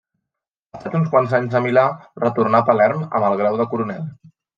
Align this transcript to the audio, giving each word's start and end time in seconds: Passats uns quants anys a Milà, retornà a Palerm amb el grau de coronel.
Passats 0.77 0.95
uns 0.99 1.11
quants 1.11 1.35
anys 1.39 1.57
a 1.59 1.61
Milà, 1.65 1.83
retornà 2.23 2.63
a 2.65 2.67
Palerm 2.71 3.05
amb 3.05 3.29
el 3.29 3.37
grau 3.43 3.59
de 3.61 3.69
coronel. 3.75 4.09